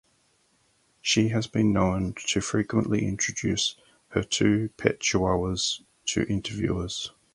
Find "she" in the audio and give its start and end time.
1.03-1.27